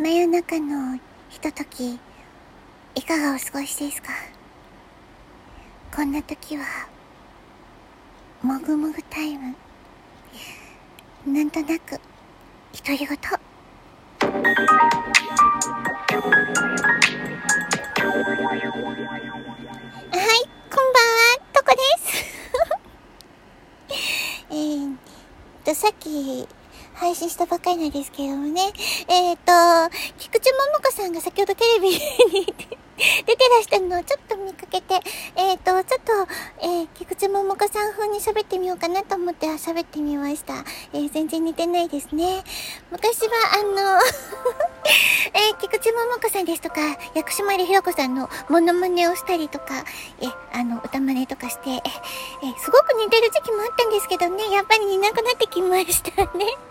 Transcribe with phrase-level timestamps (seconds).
[0.00, 2.00] 真夜中のひととき、
[2.94, 4.08] いかがお過ごしですか？
[5.94, 6.64] こんな時は、
[8.42, 9.54] もぐもぐタイム。
[11.26, 12.00] なんとなく、
[12.72, 13.08] 独り言。
[13.08, 13.18] はい、
[20.70, 22.24] こんばんは、とこです。
[24.48, 24.96] えー
[25.62, 26.48] と、さっき、
[27.00, 28.60] 配信したばっかりなんですけどもね。
[29.08, 31.96] えっ、ー、と、菊池桃子さんが先ほどテレビに
[33.24, 35.00] 出てらしたのをちょっと見かけて、
[35.34, 36.12] えっ、ー、と、ちょっと、
[36.60, 40.52] えー、菊池桃子さん風に喋ってみようかなと思って喋ってみました。
[40.92, 42.44] えー、全然似てないですね。
[42.90, 43.98] 昔は、あの
[45.32, 46.82] え菊池桃子さんですとか、
[47.14, 49.86] 薬師丸ひろ子さんのモノマネをしたりとか、
[50.20, 51.80] え、あの、歌真似とかして、え、え、
[52.58, 56.69] すごく似てる時期もあったんですけどね、やっぱり似なくなってきましたね。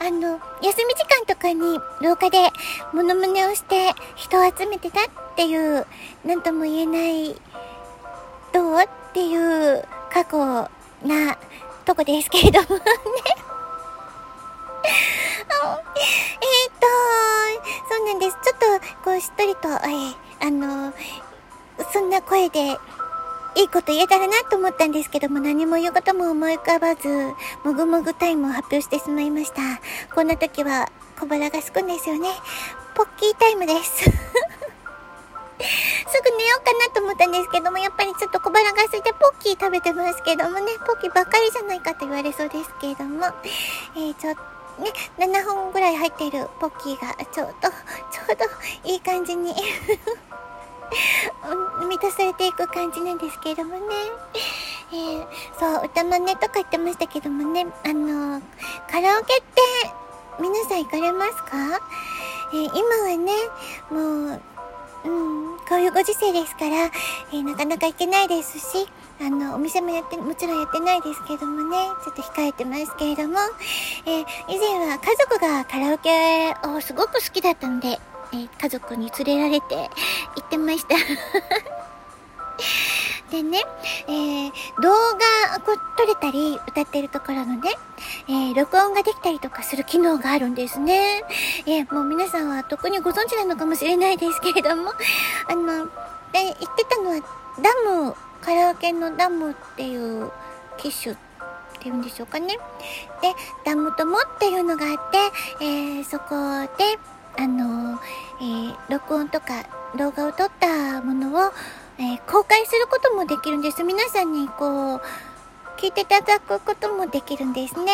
[0.00, 2.50] あの、休み時間とかに廊下で
[2.92, 5.86] モノマネをして人を集めてたっていう、
[6.24, 7.34] なんとも言えない、
[8.52, 10.38] どうっていう過去
[11.06, 11.38] な
[11.84, 12.82] とこですけれどもね
[15.64, 16.86] えっと、
[17.88, 18.36] そうなんです。
[18.44, 20.14] ちょっと、こう、しっとりと、え
[20.46, 20.92] あの、
[21.92, 22.78] そんな声で
[23.56, 27.08] いいこと言えたらなと思ったんですけども何も言うことも思い浮かばず、
[27.64, 29.60] もぐもぐタイムを発表してしまいました。
[30.14, 32.28] こんな時は小腹がすくんですよね。
[32.94, 34.04] ポッキータイムです。
[34.04, 34.10] す
[36.22, 43.26] ぐ寝ようかなと思ったんですけども、やっぱりちょっと小腹が空いてポッキー食べてますけどもね、ポッキーばっかりじゃないかと言われそうですけれども、
[43.96, 48.44] えー、ちょっとね、7本ぐらい入っているポッキーがちょうど、ちょうど
[48.90, 49.54] いい感じに
[52.10, 53.80] されていく感じなんですけれどもね。
[54.92, 55.26] えー、
[55.58, 58.40] そう、歌真似とか言ってましたけどもね、あの、
[58.90, 59.44] カラオケって
[60.40, 61.80] 皆さん行かれますか？
[62.52, 63.32] えー、今はね、
[63.90, 64.40] もう、
[65.04, 68.88] うん、こういうご時世ですから、えー、なかなか行けないですし、
[69.20, 73.38] あの、お店もやって、もちろんやってないですけどもね、ちょっと控えてますけれども、
[74.06, 77.98] えー、以前は家族がカラオケをすごく好きだったので、
[78.32, 79.90] えー、家族に連れられて行
[80.40, 80.96] ってました。
[83.30, 83.58] でね、
[84.06, 84.50] えー、
[84.80, 87.70] 動画こ撮れたり歌ってるところのね、
[88.28, 91.24] えー、録音ができたりとかする機能があるんですね。
[91.66, 94.92] えー、もう皆さんは特にご存知なのかもしれないですけれども、
[95.48, 95.90] あの、で、
[96.32, 97.20] 言ってたのは
[97.60, 100.30] ダム、カラオケのダムっていう
[100.76, 101.16] 機種っ
[101.80, 102.58] ていうんでしょうかね。
[103.22, 103.34] で、
[103.64, 105.18] ダムともっていうのがあって、
[105.60, 106.34] えー、そこ
[106.78, 106.98] で、
[107.36, 107.98] あの、
[108.40, 109.64] え、録音とか
[109.96, 111.52] 動画を撮ったものを、
[111.98, 113.82] えー、公開することもできるんです。
[113.84, 115.00] 皆さんにこう、
[115.78, 117.92] 聞いていただくこともできるんですね。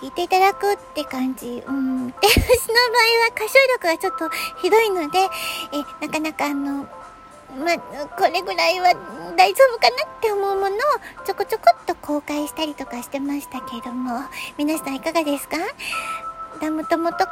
[0.00, 1.62] 聞いていただくって感じ。
[1.66, 2.08] うん。
[2.08, 4.30] で、 私の場合は歌唱力がちょっと
[4.62, 5.18] ひどいので、
[5.72, 6.86] え、なかなかあの、
[7.58, 7.76] ま、
[8.16, 8.94] これぐらいは
[9.36, 10.78] 大丈夫かなって思うものを
[11.26, 14.22] ちょこちょこっと公開したりとかしてましたけれども、
[14.56, 15.56] 皆さんいかがですか？
[16.60, 17.28] ダム友とか、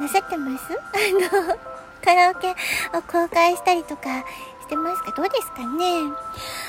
[0.00, 0.64] なさってます？
[0.94, 1.58] あの、
[2.04, 2.50] カラオケ
[2.92, 4.24] を公開したりとか
[4.66, 5.12] してますか？
[5.12, 6.12] どうですかね？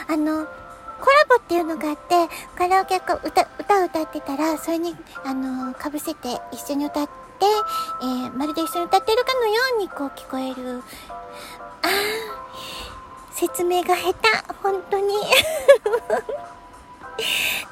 [0.08, 2.28] あの、コラボっていうのがあって、
[2.58, 3.42] カラオケ歌、歌
[3.82, 7.12] を歌ってたら、それに、あの、かぶせて一緒に歌って、
[8.02, 10.82] えー、まるで一緒に歌ってるかのようにこう聞こえる。
[11.84, 11.92] あー、
[13.34, 14.28] 説明が下手。
[14.64, 15.16] 本当に。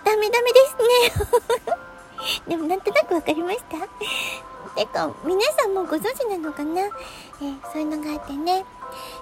[0.04, 0.76] ダメダメです
[1.22, 2.46] ね。
[2.48, 3.78] でもなんとなくわかりました？
[4.76, 6.82] てか、皆さんもご存知なのかな？
[6.82, 8.66] えー、そういうのがあってね、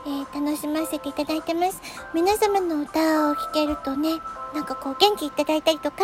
[0.05, 1.81] えー、楽しませていただいてます。
[2.13, 4.19] 皆様の歌を聴けるとね、
[4.53, 6.03] なんかこう元気いただいたりとか、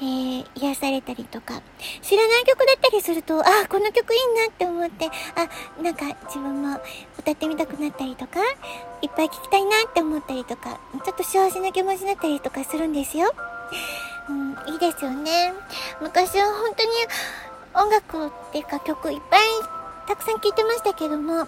[0.00, 1.62] えー、癒されたりとか、
[2.02, 6.80] 知らない曲だったりすると、あ、この曲いいなって思って、あ、なんか自分も
[7.18, 8.40] 歌ってみたくなったりとか、
[9.02, 13.32] いっぱい聴きたいなって思ったりとか、ちょっと幸せな気持ちになったりとかするんですよ。
[14.28, 15.52] うん、いいですよね。
[16.00, 16.90] 昔は本当に
[17.74, 19.40] 音楽っていうか曲いっぱい
[20.08, 21.46] たくさん聴いてましたけども、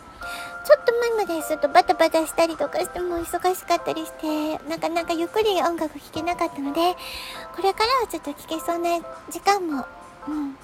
[0.69, 6.95] ちょっと前までするとバタバタしたりとかしても忙しかったりして、なかなかゆっくり音楽聴けなかったので、
[7.57, 8.99] これからはちょっと聴けそうな
[9.31, 9.87] 時間も、
[10.29, 10.55] うん、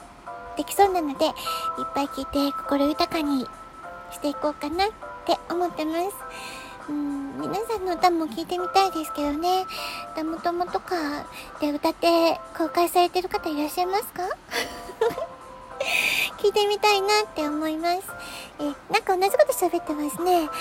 [0.58, 1.32] できそうなので、いっ
[1.94, 3.46] ぱい聴いて心豊かに
[4.12, 4.88] していこうかなっ
[5.24, 6.00] て思ってます。
[6.90, 9.64] うん、皆さんの歌も聴いてみたいですけどね。
[10.14, 11.24] ダムトモとか
[11.60, 14.24] で歌って公開されてる方いらっしゃいますか？
[16.38, 18.02] 聞いてみたいなって思います。
[18.60, 20.40] えなんか同じこと喋ってますね。
[20.42, 20.54] なんか、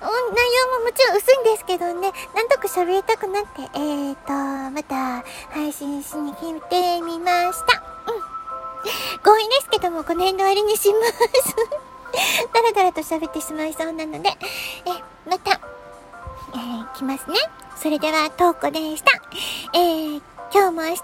[0.00, 4.32] 内容ももちろん薄いんですけどね、なんとか喋りたくなって、えーと、
[4.70, 7.82] また配信しに来てみました。
[8.06, 9.22] うん。
[9.22, 11.56] 強引ですけどもこの辺で終わりにします。
[12.52, 14.38] だらだらと喋ってしまいそうなので、え、
[15.28, 15.60] また、
[16.54, 17.36] えー、来ますね。
[17.76, 19.12] それでは、トーコでした。
[19.74, 21.00] えー、今日も明日も、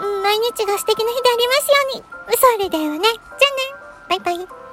[0.00, 2.16] うん、毎日が素敵な日でありますように。
[2.36, 2.98] それではね。
[2.98, 3.45] じゃあね。
[4.18, 4.65] バイバイ。